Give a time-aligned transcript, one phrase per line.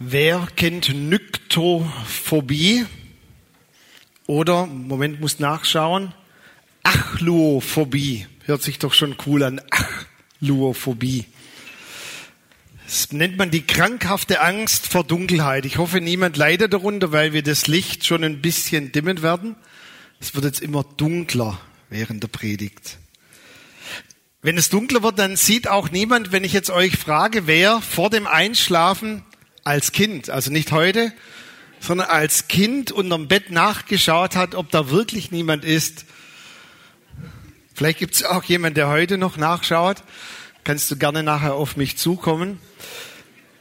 [0.00, 2.84] Wer kennt Nyktophobie?
[4.26, 6.12] Oder, Moment, muss nachschauen,
[6.82, 8.26] Achluophobie.
[8.44, 9.60] Hört sich doch schon cool an.
[10.40, 11.26] Achluophobie.
[12.86, 15.64] Das nennt man die krankhafte Angst vor Dunkelheit.
[15.64, 19.54] Ich hoffe, niemand leidet darunter, weil wir das Licht schon ein bisschen dimmen werden.
[20.20, 22.98] Es wird jetzt immer dunkler während der Predigt.
[24.42, 28.10] Wenn es dunkler wird, dann sieht auch niemand, wenn ich jetzt euch frage, wer vor
[28.10, 29.22] dem Einschlafen
[29.64, 31.12] als Kind, also nicht heute,
[31.80, 36.04] sondern als Kind unterm Bett nachgeschaut hat, ob da wirklich niemand ist.
[37.74, 40.02] Vielleicht gibt es auch jemand, der heute noch nachschaut.
[40.62, 42.60] Kannst du gerne nachher auf mich zukommen.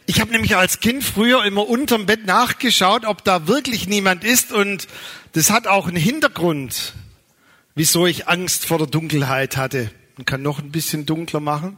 [0.06, 4.52] Ich habe nämlich als Kind früher immer unterm Bett nachgeschaut, ob da wirklich niemand ist.
[4.52, 4.88] Und
[5.32, 6.94] das hat auch einen Hintergrund,
[7.76, 9.92] wieso ich Angst vor der Dunkelheit hatte.
[10.18, 11.78] Man kann noch ein bisschen dunkler machen.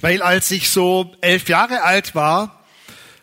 [0.00, 2.64] Weil als ich so elf Jahre alt war,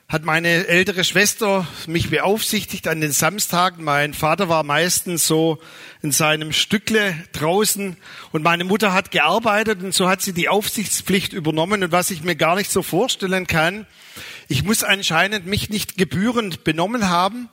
[0.09, 3.83] hat meine ältere Schwester mich beaufsichtigt an den Samstagen.
[3.83, 5.59] Mein Vater war meistens so
[6.01, 7.97] in seinem Stückle draußen
[8.31, 12.23] und meine Mutter hat gearbeitet und so hat sie die Aufsichtspflicht übernommen und was ich
[12.23, 13.87] mir gar nicht so vorstellen kann,
[14.47, 17.49] ich muss anscheinend mich nicht gebührend benommen haben.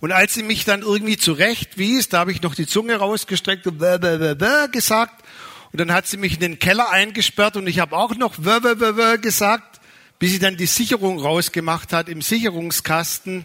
[0.00, 3.78] Und als sie mich dann irgendwie zurechtwies, da habe ich noch die Zunge rausgestreckt und
[3.78, 5.24] bäh, bäh, bäh, bäh gesagt.
[5.72, 8.60] Und dann hat sie mich in den Keller eingesperrt und ich habe auch noch bäh,
[8.60, 9.78] bäh, bäh, bäh gesagt
[10.18, 13.44] bis sie dann die Sicherung rausgemacht hat im Sicherungskasten.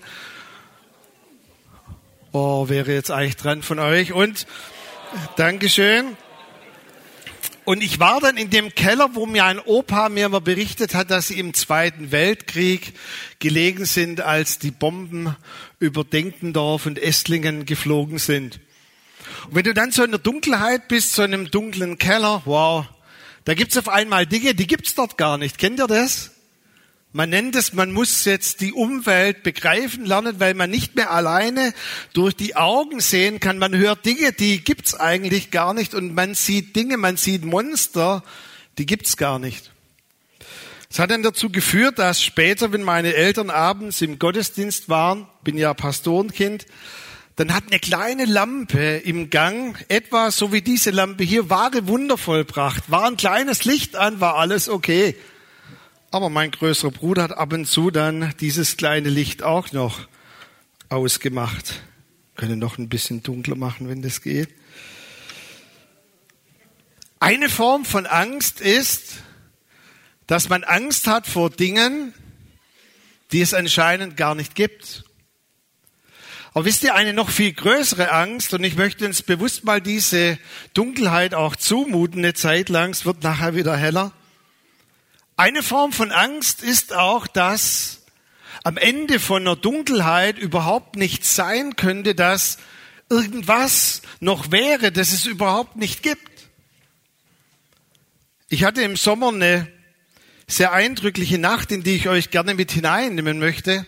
[2.32, 4.12] Oh, wäre jetzt eigentlich dran von euch.
[4.12, 4.48] Und
[5.36, 6.18] Dankeschön.
[7.66, 11.12] Und ich war dann in dem Keller, wo mir ein Opa mir mal berichtet hat,
[11.12, 12.94] dass sie im Zweiten Weltkrieg
[13.40, 15.36] gelegen sind, als die Bomben
[15.80, 18.60] über Denkendorf und Esslingen geflogen sind.
[19.48, 22.86] Und wenn du dann so in der Dunkelheit bist, so in einem dunklen Keller, wow,
[23.46, 25.58] da gibt's auf einmal Dinge, die gibt's dort gar nicht.
[25.58, 26.32] Kennt ihr das?
[27.16, 31.74] Man nennt es, man muss jetzt die Umwelt begreifen lernen, weil man nicht mehr alleine
[32.14, 33.60] durch die Augen sehen kann.
[33.60, 38.24] Man hört Dinge, die gibt's eigentlich gar nicht und man sieht Dinge, man sieht Monster,
[38.80, 39.70] die gibt's gar nicht.
[40.90, 45.58] Es hat dann dazu geführt, dass später, wenn meine Eltern abends im Gottesdienst waren, bin
[45.58, 46.66] ja Pastorenkind,
[47.36, 52.18] dann hat eine kleine Lampe im Gang, etwa so wie diese Lampe hier, wahre Wunder
[52.18, 52.92] vollbracht.
[52.92, 55.16] War ein kleines Licht an, war alles okay.
[56.12, 60.08] Aber mein größerer Bruder hat ab und zu dann dieses kleine Licht auch noch
[60.90, 61.82] ausgemacht.
[62.36, 64.50] Können noch ein bisschen dunkler machen, wenn das geht.
[67.20, 69.24] Eine Form von Angst ist,
[70.28, 72.14] dass man Angst hat vor Dingen,
[73.32, 75.04] die es anscheinend gar nicht gibt.
[76.54, 80.38] Aber wisst ihr, eine noch viel größere Angst, und ich möchte uns bewusst mal diese
[80.74, 84.12] Dunkelheit auch zumuten, eine Zeit lang, es wird nachher wieder heller,
[85.36, 88.04] eine Form von Angst ist auch, dass
[88.64, 92.60] am Ende von einer Dunkelheit überhaupt nicht sein könnte, dass
[93.10, 96.30] irgendwas noch wäre, das es überhaupt nicht gibt.
[98.48, 99.68] Ich hatte im Sommer eine
[100.48, 103.88] sehr eindrückliche Nacht, in die ich euch gerne mit hineinnehmen möchte.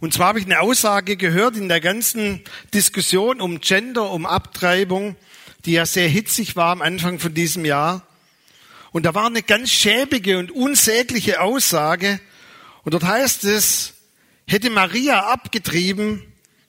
[0.00, 5.14] Und zwar habe ich eine Aussage gehört in der ganzen Diskussion um Gender, um Abtreibung,
[5.66, 8.06] die ja sehr hitzig war am Anfang von diesem Jahr.
[8.92, 12.18] Und da war eine ganz schäbige und unsägliche Aussage.
[12.82, 13.92] Und dort heißt es,
[14.46, 16.24] hätte Maria abgetrieben,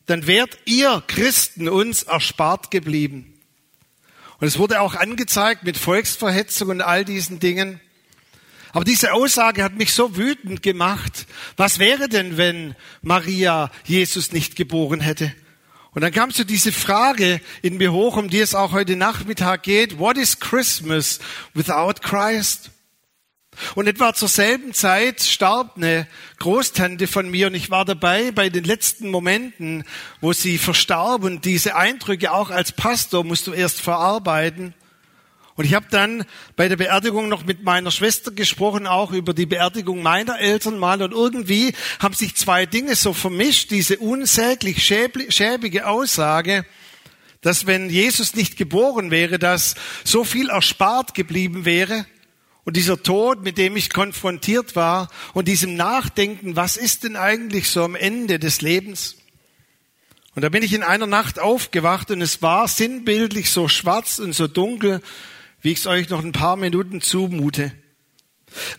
[0.07, 3.39] dann wärt ihr Christen uns erspart geblieben.
[4.39, 7.79] Und es wurde auch angezeigt mit Volksverhetzung und all diesen Dingen.
[8.73, 11.25] Aber diese Aussage hat mich so wütend gemacht.
[11.57, 15.33] Was wäre denn, wenn Maria Jesus nicht geboren hätte?
[15.93, 19.63] Und dann kam so diese Frage in mir hoch, um die es auch heute Nachmittag
[19.63, 19.99] geht.
[19.99, 21.19] What is Christmas
[21.53, 22.71] without Christ?
[23.75, 26.07] Und etwa zur selben Zeit starb eine
[26.39, 29.83] Großtante von mir und ich war dabei bei den letzten Momenten,
[30.21, 34.73] wo sie verstarb und diese Eindrücke auch als Pastor musst du erst verarbeiten.
[35.61, 39.45] Und ich habe dann bei der Beerdigung noch mit meiner Schwester gesprochen, auch über die
[39.45, 41.03] Beerdigung meiner Eltern mal.
[41.03, 43.69] Und irgendwie haben sich zwei Dinge so vermischt.
[43.69, 46.65] Diese unsäglich schäbige Aussage,
[47.41, 52.07] dass wenn Jesus nicht geboren wäre, dass so viel erspart geblieben wäre.
[52.63, 57.69] Und dieser Tod, mit dem ich konfrontiert war und diesem Nachdenken, was ist denn eigentlich
[57.69, 59.17] so am Ende des Lebens?
[60.33, 64.33] Und da bin ich in einer Nacht aufgewacht und es war sinnbildlich so schwarz und
[64.33, 65.03] so dunkel
[65.61, 67.71] wie ich es euch noch ein paar Minuten zumute.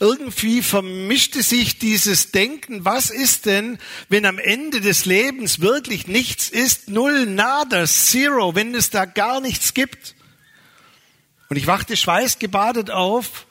[0.01, 6.51] Irgendwie vermischte sich dieses Denken, was ist denn, wenn am Ende des Lebens wirklich nichts
[6.51, 10.15] ist, null, nada, zero, wenn es da gar nichts gibt.
[11.49, 13.47] Und ich wachte schweißgebadet auf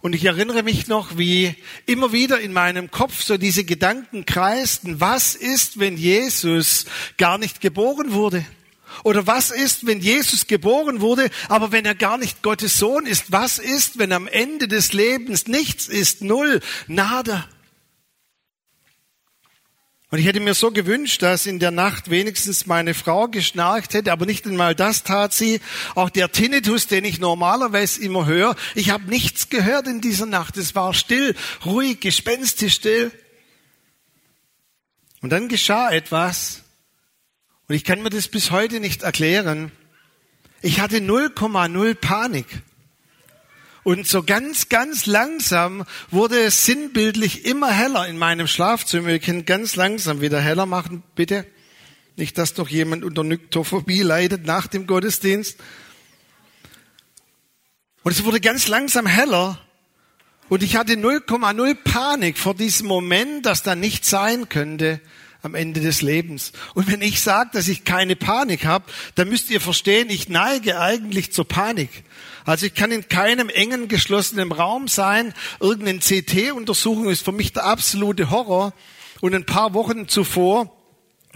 [0.00, 1.54] Und ich erinnere mich noch, wie
[1.86, 6.86] immer wieder in meinem Kopf so diese Gedanken kreisten, was ist, wenn Jesus
[7.18, 8.44] gar nicht geboren wurde?
[9.04, 13.32] Oder was ist, wenn Jesus geboren wurde, aber wenn er gar nicht Gottes Sohn ist?
[13.32, 16.22] Was ist, wenn am Ende des Lebens nichts ist?
[16.22, 17.48] Null, nada.
[20.12, 24.12] Und ich hätte mir so gewünscht, dass in der Nacht wenigstens meine Frau geschnarcht hätte,
[24.12, 25.58] aber nicht einmal das tat sie.
[25.94, 30.58] Auch der Tinnitus, den ich normalerweise immer höre, ich habe nichts gehört in dieser Nacht.
[30.58, 31.34] Es war still,
[31.64, 33.10] ruhig, gespenstisch still.
[35.22, 36.61] Und dann geschah etwas,
[37.68, 39.70] und ich kann mir das bis heute nicht erklären.
[40.60, 42.46] Ich hatte 0,0 Panik.
[43.84, 49.08] Und so ganz, ganz langsam wurde es sinnbildlich immer heller in meinem Schlafzimmer.
[49.08, 51.46] Wir können ganz langsam wieder heller machen, bitte.
[52.16, 55.58] Nicht, dass doch jemand unter Nyktophobie leidet nach dem Gottesdienst.
[58.04, 59.58] Und es wurde ganz langsam heller.
[60.48, 65.00] Und ich hatte 0,0 Panik vor diesem Moment, dass da nichts sein könnte
[65.42, 66.52] am Ende des Lebens.
[66.74, 68.84] Und wenn ich sage, dass ich keine Panik habe,
[69.16, 72.04] dann müsst ihr verstehen, ich neige eigentlich zur Panik.
[72.44, 75.34] Also ich kann in keinem engen, geschlossenen Raum sein.
[75.60, 78.72] Irgendeine CT-Untersuchung ist für mich der absolute Horror.
[79.20, 80.76] Und ein paar Wochen zuvor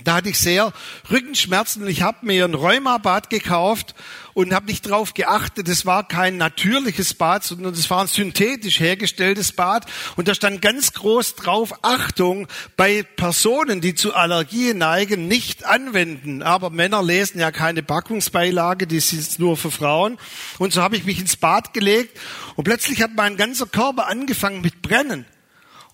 [0.04, 0.72] da hatte ich sehr
[1.10, 3.94] Rückenschmerzen und ich habe mir ein Rheumabad gekauft
[4.34, 8.80] und habe nicht darauf geachtet, es war kein natürliches Bad, sondern es war ein synthetisch
[8.80, 9.86] hergestelltes Bad.
[10.14, 12.46] Und da stand ganz groß drauf, Achtung,
[12.76, 16.42] bei Personen, die zu Allergien neigen, nicht anwenden.
[16.42, 20.18] Aber Männer lesen ja keine Packungsbeilage, die sind nur für Frauen.
[20.58, 22.20] Und so habe ich mich ins Bad gelegt
[22.56, 25.24] und plötzlich hat mein ganzer Körper angefangen mit Brennen.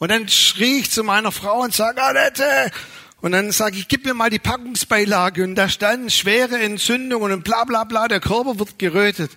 [0.01, 2.73] Und dann schrie ich zu meiner Frau und sage, Annette,
[3.23, 5.45] und dann sage ich, gib mir mal die Packungsbeilage.
[5.45, 9.31] Und da stand schwere Entzündung und bla bla bla, der Körper wird gerötet.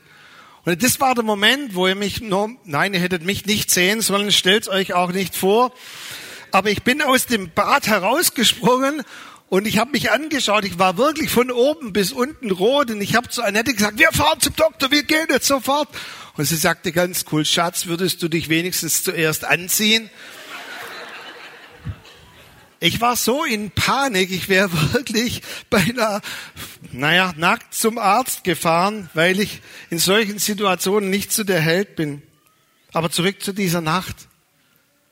[0.65, 4.01] Und das war der Moment, wo ihr mich, nur, nein, ihr hättet mich nicht sehen
[4.01, 5.71] sollen, stellt euch auch nicht vor.
[6.49, 9.03] Aber ich bin aus dem Bad herausgesprungen
[9.49, 10.65] und ich habe mich angeschaut.
[10.65, 14.11] Ich war wirklich von oben bis unten rot und ich habe zu Annette gesagt, wir
[14.11, 15.89] fahren zum Doktor, wir gehen jetzt sofort.
[16.37, 20.09] Und sie sagte ganz cool, Schatz, würdest du dich wenigstens zuerst anziehen?
[22.85, 25.41] Ich war so in Panik, ich wäre wirklich
[25.71, 26.21] beinahe,
[26.91, 32.21] naja, nackt zum Arzt gefahren, weil ich in solchen Situationen nicht zu der Held bin.
[32.93, 34.27] Aber zurück zu dieser Nacht.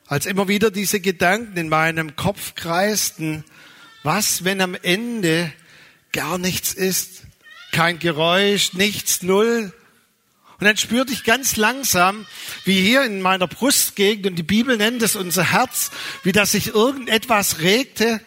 [0.06, 3.42] Als immer wieder diese Gedanken in meinem Kopf kreisten,
[4.04, 5.52] was, wenn am Ende
[6.12, 7.24] gar nichts ist?
[7.72, 9.72] Kein Geräusch, nichts, null.
[10.60, 12.26] Und dann spürte ich ganz langsam,
[12.64, 15.90] wie hier in meiner Brustgegend, und die Bibel nennt es unser Herz,
[16.22, 18.20] wie das sich irgendetwas regte.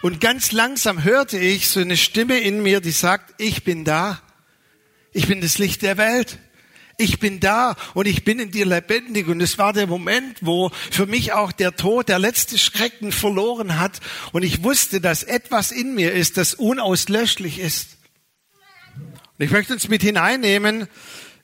[0.00, 4.20] Und ganz langsam hörte ich so eine Stimme in mir, die sagt, ich bin da.
[5.12, 6.38] Ich bin das Licht der Welt.
[6.98, 9.26] Ich bin da und ich bin in dir lebendig.
[9.26, 13.78] Und es war der Moment, wo für mich auch der Tod, der letzte Schrecken verloren
[13.78, 14.00] hat.
[14.32, 17.96] Und ich wusste, dass etwas in mir ist, das unauslöschlich ist.
[18.96, 20.86] Und ich möchte uns mit hineinnehmen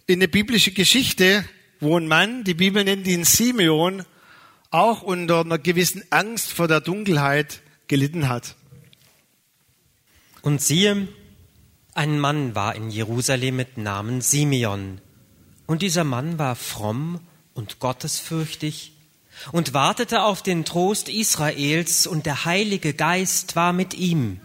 [0.09, 1.45] in eine biblische Geschichte,
[1.81, 4.07] wo ein Mann, die Bibel nennt ihn Simeon,
[4.71, 8.57] auch unter einer gewissen Angst vor der Dunkelheit gelitten hat.
[10.41, 11.09] Und siehe,
[11.93, 15.03] ein Mann war in Jerusalem mit Namen Simeon.
[15.67, 17.21] Und dieser Mann war fromm
[17.53, 18.95] und gottesfürchtig
[19.53, 24.41] und wartete auf den Trost Israels, und der Heilige Geist war mit ihm.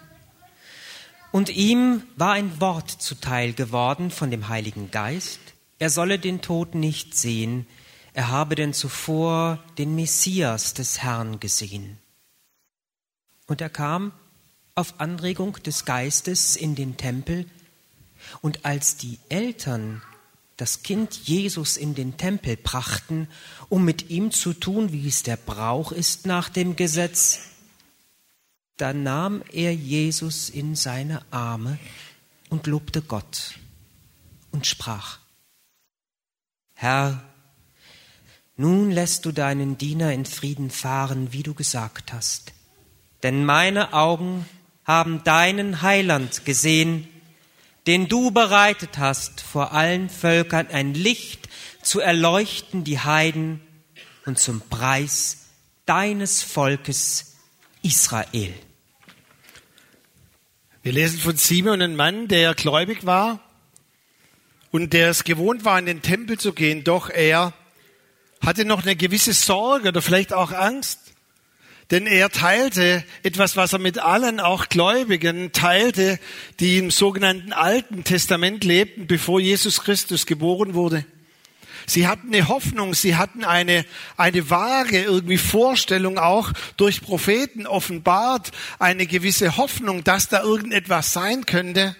[1.32, 5.39] Und ihm war ein Wort zuteil geworden von dem Heiligen Geist,
[5.84, 7.68] er solle den Tod nicht sehen,
[8.13, 11.98] er habe denn zuvor den Messias des Herrn gesehen.
[13.48, 14.13] Und er kam
[14.75, 17.48] auf Anregung des Geistes in den Tempel,
[18.40, 20.02] und als die Eltern
[20.56, 23.28] das Kind Jesus in den Tempel brachten,
[23.68, 27.40] um mit ihm zu tun, wie es der Brauch ist nach dem Gesetz,
[28.78, 31.78] da nahm er Jesus in seine Arme
[32.50, 33.60] und lobte Gott
[34.52, 35.20] und sprach,
[36.84, 37.24] Herr,
[38.58, 42.52] nun lässt du deinen Diener in Frieden fahren, wie du gesagt hast.
[43.24, 44.46] Denn meine Augen
[44.84, 47.08] haben deinen Heiland gesehen,
[47.88, 51.48] den du bereitet hast vor allen Völkern, ein Licht
[51.82, 53.62] zu erleuchten die Heiden
[54.25, 55.46] und zum Preis
[55.86, 57.38] deines Volkes
[57.82, 58.54] Israel.
[60.82, 63.40] Wir lesen von Simon, einem Mann, der gläubig war,
[64.74, 67.53] und der es gewohnt war, in den Tempel zu gehen, doch er
[68.42, 71.00] hatte noch eine gewisse Sorge oder vielleicht auch Angst.
[71.92, 76.20] Denn er teilte etwas, was er mit allen auch Gläubigen teilte,
[76.60, 81.06] die im sogenannten Alten Testament lebten, bevor Jesus Christus geboren wurde.
[81.86, 83.86] Sie hatten eine Hoffnung, sie hatten eine,
[84.18, 91.46] eine vage irgendwie Vorstellung auch durch Propheten offenbart, eine gewisse Hoffnung, dass da irgendetwas sein
[91.46, 91.96] könnte.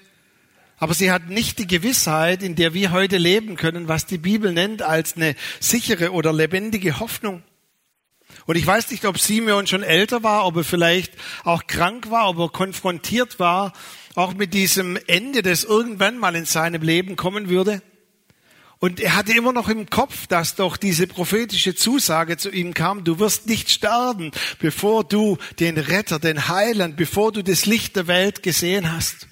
[0.84, 4.52] Aber sie hatten nicht die Gewissheit, in der wir heute leben können, was die Bibel
[4.52, 7.42] nennt als eine sichere oder lebendige Hoffnung.
[8.48, 11.14] Und ich weiß nicht, ob Simeon schon älter war, ob er vielleicht
[11.46, 13.72] auch krank war, ob er konfrontiert war,
[14.16, 17.82] auch mit diesem Ende, das irgendwann mal in seinem Leben kommen würde.
[18.80, 23.06] Und er hatte immer noch im Kopf, dass doch diese prophetische Zusage zu ihm kam,
[23.06, 28.08] du wirst nicht sterben, bevor du den Retter, den Heiland, bevor du das Licht der
[28.08, 29.30] Welt gesehen hast.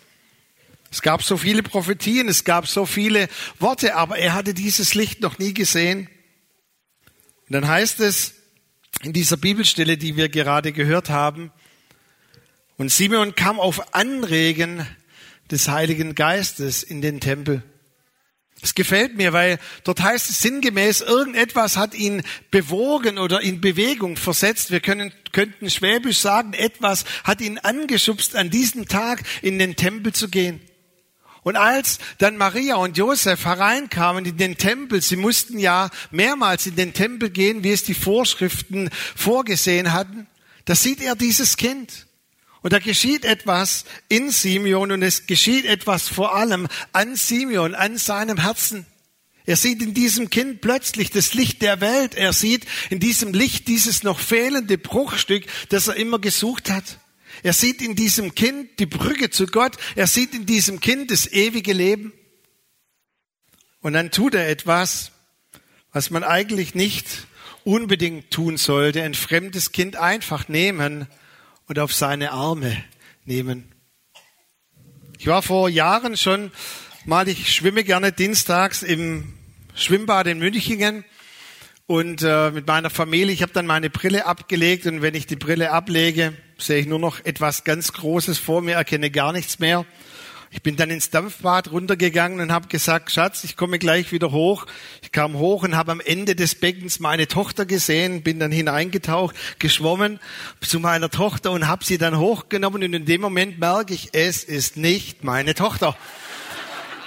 [0.92, 3.30] Es gab so viele Prophetien, es gab so viele
[3.60, 6.10] Worte, aber er hatte dieses Licht noch nie gesehen.
[7.48, 8.34] Und dann heißt es
[9.02, 11.52] in dieser Bibelstelle, die wir gerade gehört haben,
[12.78, 14.88] und Simeon kam auf Anregen
[15.52, 17.62] des Heiligen Geistes in den Tempel.
[18.64, 24.18] Es gefällt mir, weil dort heißt es sinngemäß, irgendetwas hat ihn bewogen oder in Bewegung
[24.18, 24.72] versetzt.
[24.72, 30.14] Wir können, könnten schwäbisch sagen, etwas hat ihn angeschubst, an diesem Tag in den Tempel
[30.14, 30.60] zu gehen.
[31.44, 36.76] Und als dann Maria und Josef hereinkamen in den Tempel, sie mussten ja mehrmals in
[36.76, 40.28] den Tempel gehen, wie es die Vorschriften vorgesehen hatten,
[40.66, 42.06] da sieht er dieses Kind.
[42.62, 47.98] Und da geschieht etwas in Simeon und es geschieht etwas vor allem an Simeon, an
[47.98, 48.86] seinem Herzen.
[49.46, 52.14] Er sieht in diesem Kind plötzlich das Licht der Welt.
[52.14, 57.00] Er sieht in diesem Licht dieses noch fehlende Bruchstück, das er immer gesucht hat.
[57.44, 59.78] Er sieht in diesem Kind die Brücke zu Gott.
[59.96, 62.14] Er sieht in diesem Kind das ewige Leben.
[63.82, 65.12] Und dann tut er etwas,
[65.92, 67.28] was man eigentlich nicht
[67.64, 69.04] unbedingt tun sollte.
[69.04, 71.08] Ein fremdes Kind einfach nehmen
[71.68, 72.84] und auf seine Arme
[73.26, 73.72] nehmen.
[75.18, 76.52] Ich war vor Jahren schon
[77.06, 79.34] mal, ich schwimme gerne dienstags im
[79.76, 81.06] Schwimmbad in Münchingen
[81.88, 83.34] und äh, mit meiner Familie.
[83.34, 87.00] Ich habe dann meine Brille abgelegt und wenn ich die Brille ablege, sehe ich nur
[87.00, 89.86] noch etwas ganz Großes vor mir, erkenne gar nichts mehr.
[90.54, 94.66] Ich bin dann ins Dampfbad runtergegangen und habe gesagt, Schatz, ich komme gleich wieder hoch.
[95.02, 99.34] Ich kam hoch und habe am Ende des Beckens meine Tochter gesehen, bin dann hineingetaucht,
[99.60, 100.20] geschwommen
[100.60, 104.44] zu meiner Tochter und habe sie dann hochgenommen und in dem Moment merke ich, es
[104.44, 105.96] ist nicht meine Tochter.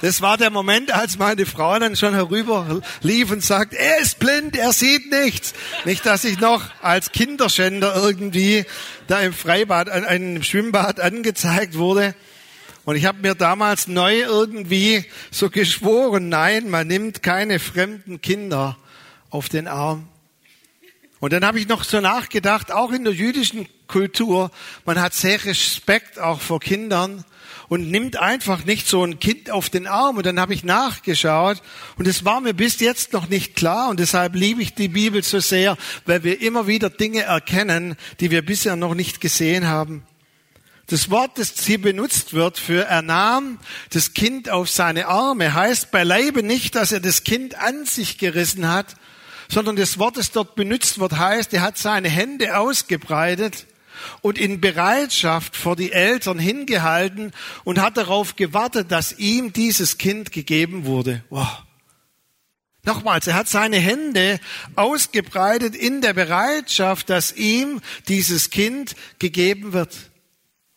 [0.01, 4.19] Das war der Moment, als meine Frau dann schon herüber lief und sagt, er ist
[4.19, 5.55] blind, er sieht nichts.
[5.85, 8.65] Nicht, dass ich noch als Kinderschänder irgendwie
[9.07, 12.15] da im Freibad, einem Schwimmbad angezeigt wurde.
[12.85, 18.77] Und ich habe mir damals neu irgendwie so geschworen, nein, man nimmt keine fremden Kinder
[19.31, 20.09] auf den Arm.
[21.21, 24.51] Und dann habe ich noch so nachgedacht, auch in der jüdischen Kultur,
[24.85, 27.25] man hat sehr Respekt auch vor Kindern
[27.75, 30.17] und nimmt einfach nicht so ein Kind auf den Arm.
[30.17, 31.61] Und dann habe ich nachgeschaut
[31.99, 35.25] und es war mir bis jetzt noch nicht klar und deshalb liebe ich die Bibel
[35.25, 35.77] so sehr,
[36.07, 40.05] weil wir immer wieder Dinge erkennen, die wir bisher noch nicht gesehen haben.
[40.87, 43.59] Das Wort, das hier benutzt wird für er nahm
[43.91, 48.69] das Kind auf seine Arme, heißt beileibe nicht, dass er das Kind an sich gerissen
[48.69, 48.95] hat,
[49.49, 53.67] sondern das Wort, das dort benutzt wird, heißt, er hat seine Hände ausgebreitet
[54.21, 57.33] und in Bereitschaft vor die Eltern hingehalten
[57.65, 61.25] und hat darauf gewartet, dass ihm dieses Kind gegeben wurde.
[61.31, 61.63] Wow.
[62.85, 64.39] Nochmals, er hat seine Hände
[64.77, 70.11] ausgebreitet in der Bereitschaft, dass ihm dieses Kind gegeben wird.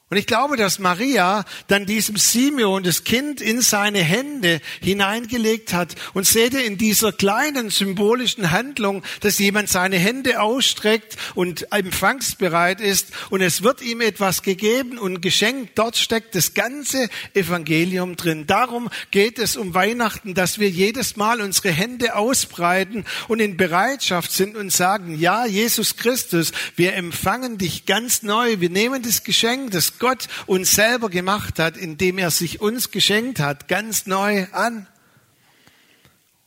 [0.09, 5.95] Und ich glaube, dass Maria dann diesem Simeon das Kind in seine Hände hineingelegt hat.
[6.13, 12.79] Und seht ihr in dieser kleinen symbolischen Handlung, dass jemand seine Hände ausstreckt und empfangsbereit
[12.79, 15.77] ist und es wird ihm etwas gegeben und geschenkt.
[15.77, 18.47] Dort steckt das ganze Evangelium drin.
[18.47, 24.31] Darum geht es um Weihnachten, dass wir jedes Mal unsere Hände ausbreiten und in Bereitschaft
[24.31, 28.61] sind und sagen, ja, Jesus Christus, wir empfangen dich ganz neu.
[28.61, 33.39] Wir nehmen das Geschenk, das Gott uns selber gemacht hat, indem er sich uns geschenkt
[33.39, 34.87] hat, ganz neu an.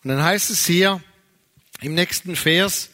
[0.03, 1.01] Und dann heißt es hier
[1.81, 2.91] im nächsten Vers,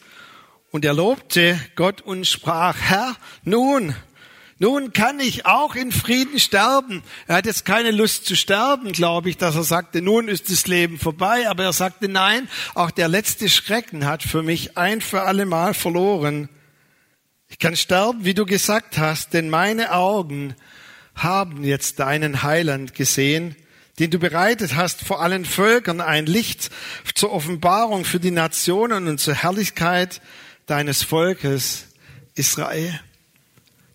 [0.71, 3.95] und er lobte Gott und sprach, Herr, nun,
[4.59, 7.03] nun kann ich auch in Frieden sterben.
[7.27, 10.67] Er hat jetzt keine Lust zu sterben, glaube ich, dass er sagte, nun ist das
[10.67, 11.47] Leben vorbei.
[11.47, 15.73] Aber er sagte, nein, auch der letzte Schrecken hat für mich ein für alle Mal
[15.73, 16.49] verloren.
[17.49, 20.53] Ich kann sterben, wie du gesagt hast, denn meine Augen
[21.15, 23.55] haben jetzt deinen Heiland gesehen,
[23.99, 26.69] den du bereitet hast vor allen Völkern, ein Licht
[27.15, 30.21] zur Offenbarung für die Nationen und zur Herrlichkeit
[30.67, 31.87] deines Volkes
[32.35, 32.99] Israel.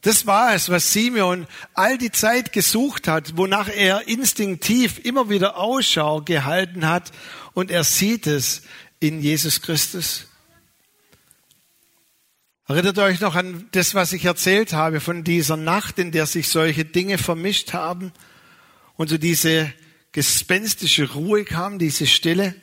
[0.00, 5.56] Das war es, was Simeon all die Zeit gesucht hat, wonach er instinktiv immer wieder
[5.58, 7.12] Ausschau gehalten hat
[7.52, 8.62] und er sieht es
[8.98, 10.31] in Jesus Christus.
[12.68, 16.48] Erinnert euch noch an das, was ich erzählt habe von dieser Nacht, in der sich
[16.48, 18.12] solche Dinge vermischt haben
[18.96, 19.72] und so diese
[20.12, 22.54] gespenstische Ruhe kam, diese Stille?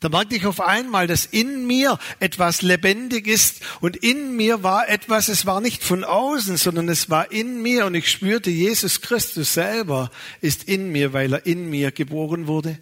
[0.00, 4.88] Da merkte ich auf einmal, dass in mir etwas lebendig ist und in mir war
[4.88, 9.02] etwas, es war nicht von außen, sondern es war in mir und ich spürte, Jesus
[9.02, 12.78] Christus selber ist in mir, weil er in mir geboren wurde.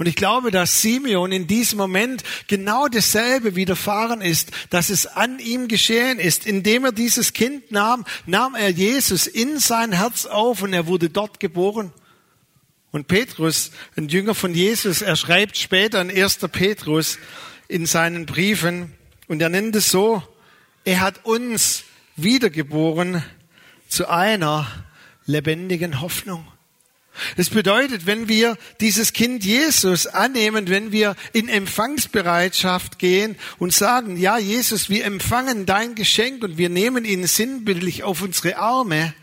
[0.00, 5.38] Und ich glaube, dass Simeon in diesem Moment genau dasselbe widerfahren ist, dass es an
[5.40, 6.46] ihm geschehen ist.
[6.46, 11.10] Indem er dieses Kind nahm, nahm er Jesus in sein Herz auf und er wurde
[11.10, 11.92] dort geboren.
[12.92, 16.38] Und Petrus, ein Jünger von Jesus, er schreibt später in 1.
[16.50, 17.18] Petrus
[17.68, 18.94] in seinen Briefen
[19.28, 20.22] und er nennt es so,
[20.86, 21.84] er hat uns
[22.16, 23.22] wiedergeboren
[23.86, 24.66] zu einer
[25.26, 26.50] lebendigen Hoffnung.
[27.36, 34.16] Das bedeutet, wenn wir dieses Kind Jesus annehmen, wenn wir in Empfangsbereitschaft gehen und sagen,
[34.16, 39.14] ja Jesus, wir empfangen dein Geschenk und wir nehmen ihn sinnbildlich auf unsere Arme,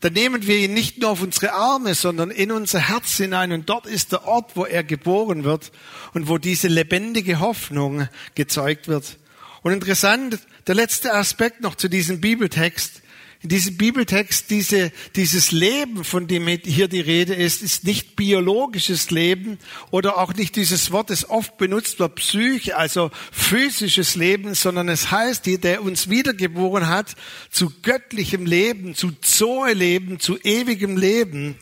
[0.00, 3.52] dann nehmen wir ihn nicht nur auf unsere Arme, sondern in unser Herz hinein.
[3.52, 5.72] Und dort ist der Ort, wo er geboren wird
[6.12, 9.18] und wo diese lebendige Hoffnung gezeugt wird.
[9.62, 13.02] Und interessant, der letzte Aspekt noch zu diesem Bibeltext
[13.42, 19.10] in diesem Bibeltext diese, dieses Leben, von dem hier die Rede ist, ist nicht biologisches
[19.10, 19.58] Leben
[19.90, 25.10] oder auch nicht dieses Wort, das oft benutzt wird, Psyche, also physisches Leben, sondern es
[25.10, 27.14] heißt hier, der uns wiedergeboren hat
[27.50, 31.56] zu göttlichem Leben, zu Zoe-Leben, zu ewigem Leben,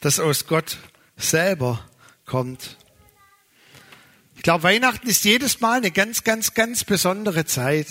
[0.00, 0.78] das aus Gott
[1.16, 1.84] selber
[2.24, 2.78] kommt.
[4.36, 7.88] Ich glaube, Weihnachten ist jedes Mal eine ganz, ganz, ganz besondere Zeit.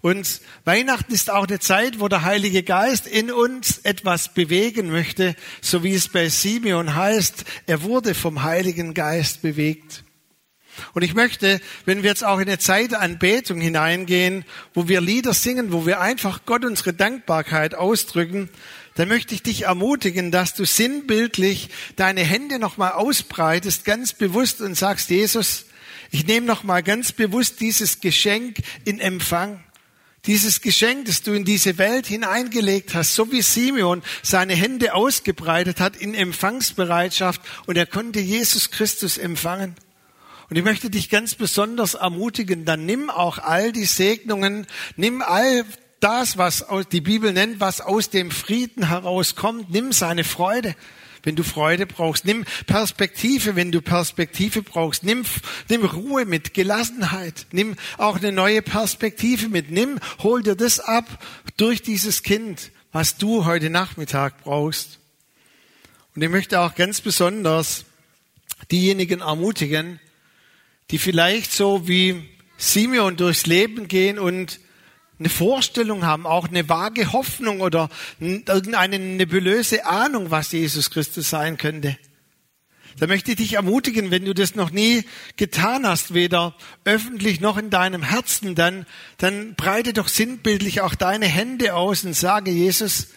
[0.00, 5.34] Und Weihnachten ist auch eine Zeit, wo der Heilige Geist in uns etwas bewegen möchte,
[5.60, 10.04] so wie es bei Simeon heißt, er wurde vom Heiligen Geist bewegt.
[10.94, 15.00] Und ich möchte, wenn wir jetzt auch in eine Zeit der Anbetung hineingehen, wo wir
[15.00, 18.48] Lieder singen, wo wir einfach Gott unsere Dankbarkeit ausdrücken,
[18.94, 24.76] dann möchte ich dich ermutigen, dass du sinnbildlich deine Hände nochmal ausbreitest, ganz bewusst und
[24.76, 25.66] sagst, Jesus,
[26.10, 29.62] ich nehme nochmal ganz bewusst dieses Geschenk in Empfang.
[30.28, 35.80] Dieses Geschenk, das du in diese Welt hineingelegt hast, so wie Simeon seine Hände ausgebreitet
[35.80, 39.74] hat in Empfangsbereitschaft und er konnte Jesus Christus empfangen.
[40.50, 45.64] Und ich möchte dich ganz besonders ermutigen, dann nimm auch all die Segnungen, nimm all
[46.00, 50.76] das, was die Bibel nennt, was aus dem Frieden herauskommt, nimm seine Freude
[51.28, 52.24] wenn du Freude brauchst.
[52.24, 55.04] Nimm Perspektive, wenn du Perspektive brauchst.
[55.04, 55.26] Nimm,
[55.68, 57.44] nimm Ruhe mit, Gelassenheit.
[57.52, 59.70] Nimm auch eine neue Perspektive mit.
[59.70, 61.22] Nimm, hol dir das ab
[61.58, 65.00] durch dieses Kind, was du heute Nachmittag brauchst.
[66.14, 67.84] Und ich möchte auch ganz besonders
[68.70, 70.00] diejenigen ermutigen,
[70.90, 74.60] die vielleicht so wie Simeon durchs Leben gehen und
[75.18, 77.88] eine Vorstellung haben, auch eine vage Hoffnung oder
[78.20, 81.96] irgendeine nebulöse Ahnung, was Jesus Christus sein könnte.
[82.98, 85.04] Da möchte ich dich ermutigen, wenn du das noch nie
[85.36, 88.86] getan hast, weder öffentlich noch in deinem Herzen, dann,
[89.18, 93.08] dann breite doch sinnbildlich auch deine Hände aus und sage, Jesus,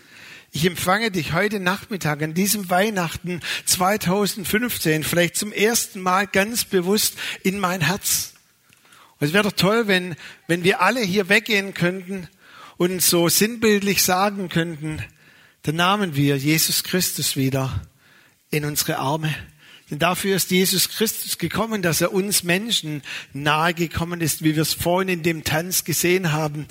[0.51, 7.15] ich empfange dich heute Nachmittag an diesem Weihnachten 2015 vielleicht zum ersten Mal ganz bewusst
[7.41, 8.33] in mein Herz.
[9.23, 10.15] Es wäre doch toll, wenn,
[10.47, 12.27] wenn wir alle hier weggehen könnten
[12.77, 15.03] und so sinnbildlich sagen könnten,
[15.61, 17.83] dann nahmen wir Jesus Christus wieder
[18.49, 19.31] in unsere Arme.
[19.91, 24.63] Denn dafür ist Jesus Christus gekommen, dass er uns Menschen nahe gekommen ist, wie wir
[24.63, 26.65] es vorhin in dem Tanz gesehen haben.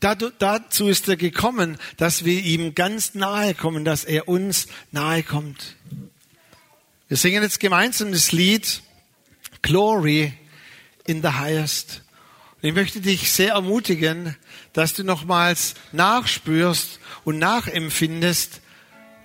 [0.00, 5.76] Dazu ist er gekommen, dass wir ihm ganz nahe kommen, dass er uns nahe kommt.
[7.08, 8.80] Wir singen jetzt gemeinsam das Lied
[9.60, 10.32] Glory
[11.06, 12.02] in the highest.
[12.60, 14.36] Ich möchte dich sehr ermutigen,
[14.72, 18.60] dass du nochmals nachspürst und nachempfindest,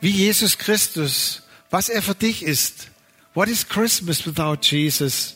[0.01, 2.89] wie Jesus Christus, was er für dich ist.
[3.33, 5.35] What is Christmas without Jesus?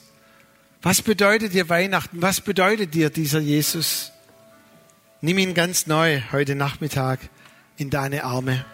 [0.81, 2.21] Was bedeutet dir Weihnachten?
[2.21, 4.11] Was bedeutet dir dieser Jesus?
[5.21, 7.19] Nimm ihn ganz neu heute Nachmittag
[7.77, 8.65] in deine Arme.